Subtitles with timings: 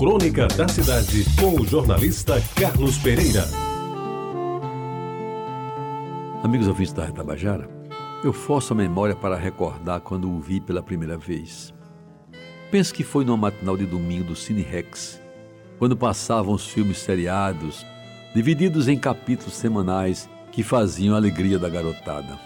[0.00, 3.44] Crônica da Cidade, com o jornalista Carlos Pereira.
[6.42, 7.68] Amigos ouvintes da Tabajara,
[8.24, 11.74] eu forço a memória para recordar quando o vi pela primeira vez.
[12.70, 15.20] Penso que foi numa matinal de domingo do Cine Rex,
[15.78, 17.84] quando passavam os filmes seriados,
[18.34, 22.40] divididos em capítulos semanais que faziam a alegria da garotada.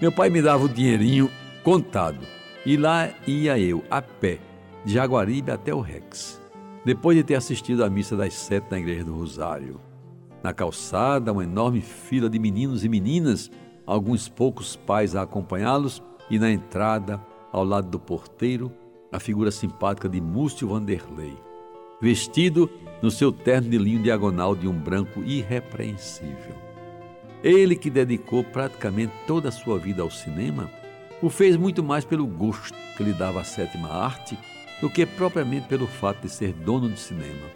[0.00, 1.30] Meu pai me dava o dinheirinho
[1.62, 2.26] contado
[2.66, 4.40] e lá ia eu, a pé,
[4.84, 6.41] de Jaguaribe até o Rex,
[6.84, 9.80] depois de ter assistido à missa das sete na Igreja do Rosário.
[10.42, 13.50] Na calçada, uma enorme fila de meninos e meninas,
[13.86, 18.72] alguns poucos pais a acompanhá-los, e na entrada, ao lado do porteiro,
[19.12, 21.36] a figura simpática de Múcio Vanderlei,
[22.00, 22.68] vestido
[23.00, 26.56] no seu terno de linho diagonal de um branco irrepreensível.
[27.44, 30.70] Ele que dedicou praticamente toda a sua vida ao cinema,
[31.20, 34.36] o fez muito mais pelo gosto que lhe dava a sétima arte
[34.82, 37.46] do que propriamente pelo fato de ser dono de cinema.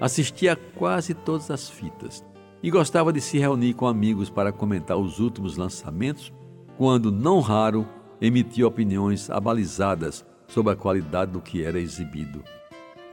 [0.00, 2.24] Assistia a quase todas as fitas
[2.60, 6.32] e gostava de se reunir com amigos para comentar os últimos lançamentos,
[6.76, 7.86] quando, não raro,
[8.20, 12.42] emitia opiniões abalizadas sobre a qualidade do que era exibido.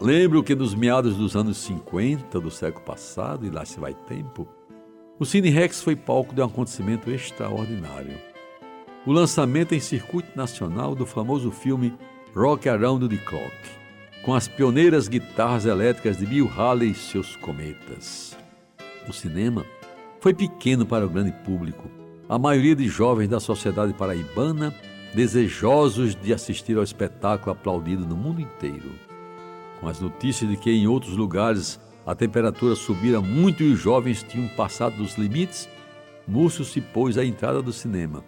[0.02, 4.48] Lembro que nos meados dos anos 50 do século passado, e lá se vai tempo,
[5.20, 8.18] o Cine Rex foi palco de um acontecimento extraordinário.
[9.06, 11.96] O lançamento em circuito nacional do famoso filme
[12.36, 13.56] Rock Around the Clock,
[14.22, 18.38] com as pioneiras guitarras elétricas de Bill Haley e seus cometas.
[19.08, 19.66] O cinema
[20.20, 21.90] foi pequeno para o grande público.
[22.28, 24.76] A maioria de jovens da sociedade paraibana
[25.14, 28.92] desejosos de assistir ao espetáculo aplaudido no mundo inteiro.
[29.80, 34.24] Com as notícias de que em outros lugares a temperatura subira muito e os jovens
[34.24, 35.70] tinham passado dos limites,
[36.28, 38.26] Múcio se pôs à entrada do cinema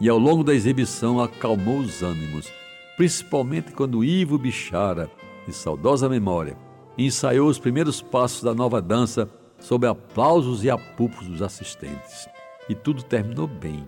[0.00, 2.52] e ao longo da exibição acalmou os ânimos,
[2.98, 5.08] principalmente quando Ivo Bichara,
[5.46, 6.58] de saudosa memória,
[6.98, 12.28] ensaiou os primeiros passos da nova dança sob aplausos e apupos dos assistentes.
[12.68, 13.84] E tudo terminou bem.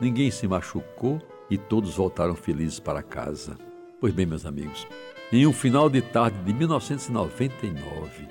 [0.00, 3.56] Ninguém se machucou e todos voltaram felizes para casa.
[4.00, 4.88] Pois bem, meus amigos,
[5.32, 8.26] em um final de tarde de 1999,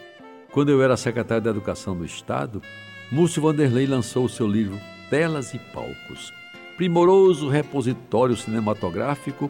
[0.51, 2.62] quando eu era secretário da Educação do Estado,
[3.09, 4.78] Múcio Vanderlei lançou o seu livro
[5.09, 6.34] Telas e Palcos,
[6.75, 9.50] primoroso repositório cinematográfico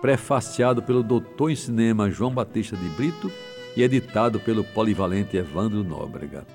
[0.00, 3.30] prefaciado pelo doutor em cinema João Batista de Brito
[3.76, 6.46] e editado pelo polivalente Evandro Nóbrega.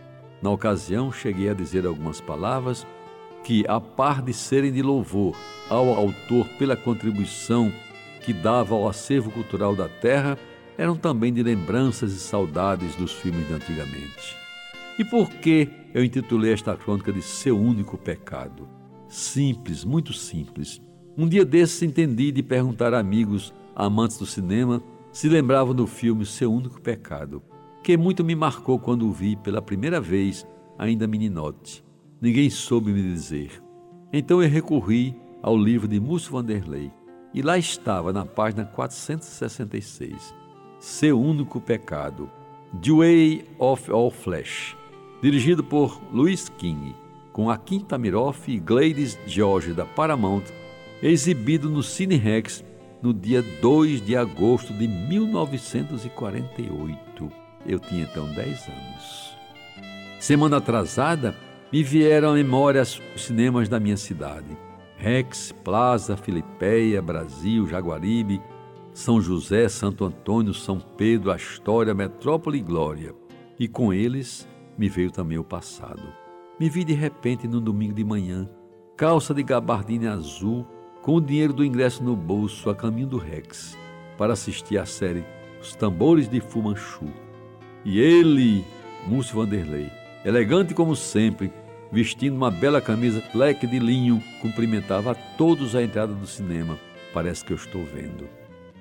[0.42, 2.86] Na ocasião, cheguei a dizer algumas palavras
[3.44, 5.36] que, a par de serem de louvor
[5.70, 7.72] ao autor pela contribuição
[8.22, 10.38] que dava ao acervo cultural da terra,
[10.78, 14.38] eram também de lembranças e saudades dos filmes de antigamente.
[14.98, 18.68] E por que eu intitulei esta crônica de Seu Único Pecado?
[19.08, 20.82] Simples, muito simples
[21.18, 24.82] um dia desses entendi de perguntar a amigos amantes do cinema
[25.12, 27.42] se lembravam do filme Seu Único Pecado,
[27.84, 30.48] que muito me marcou quando o vi pela primeira vez,
[30.78, 31.84] ainda meninote.
[32.20, 33.62] Ninguém soube me dizer.
[34.12, 36.92] Então eu recorri ao livro de Múcio Vanderlei
[37.34, 40.34] e lá estava, na página 466,
[40.80, 42.30] Seu Único Pecado,
[42.82, 44.76] The Way of All Flesh,
[45.22, 46.96] dirigido por Louis King,
[47.32, 50.44] com Akin Tamiroff e Gladys George da Paramount
[51.10, 52.64] exibido no Cine Rex
[53.02, 57.32] no dia 2 de agosto de 1948.
[57.66, 59.34] Eu tinha então 10 anos.
[60.20, 61.36] Semana atrasada,
[61.72, 64.56] me vieram à memória os cinemas da minha cidade.
[64.96, 68.40] Rex, Plaza, Filipeia, Brasil, Jaguaribe,
[68.94, 73.14] São José, Santo Antônio, São Pedro, Astória, Metrópole e Glória.
[73.60, 74.48] E com eles
[74.78, 76.14] me veio também o passado.
[76.58, 78.50] Me vi de repente num domingo de manhã,
[78.96, 80.66] calça de gabardina azul,
[81.04, 83.78] com o dinheiro do ingresso no bolso a caminho do Rex,
[84.18, 85.26] para assistir à série
[85.62, 87.10] Os Tambores de Fumanchu.
[87.84, 88.64] E ele,
[89.06, 89.92] Múcio Vanderlei,
[90.24, 91.52] elegante como sempre,
[91.92, 96.80] vestindo uma bela camisa leque de linho, cumprimentava a todos à entrada do cinema.
[97.14, 98.26] Parece que eu estou vendo.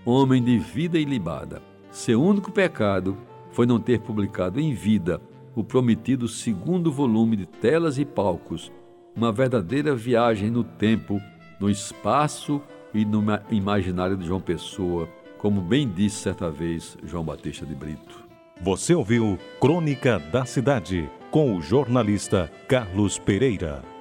[0.05, 1.61] Homem de vida ilibada,
[1.91, 3.19] seu único pecado
[3.51, 5.21] foi não ter publicado em vida
[5.57, 8.71] o prometido segundo volume de telas e palcos,
[9.15, 11.21] uma verdadeira viagem no tempo
[11.63, 12.61] no espaço
[12.93, 18.21] e no imaginário de João Pessoa, como bem disse certa vez João Batista de Brito.
[18.61, 23.92] Você ouviu Crônica da Cidade com o jornalista Carlos Pereira.